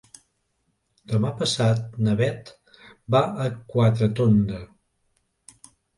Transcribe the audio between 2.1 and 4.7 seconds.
Bet va a Quatretonda.